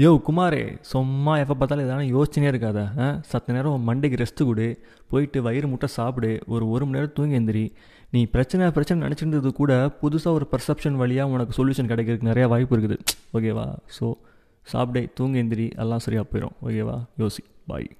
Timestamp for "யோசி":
17.22-17.44